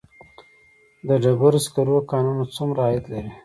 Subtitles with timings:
[1.07, 3.31] د ډبرو سکرو کانونه څومره عاید لري؟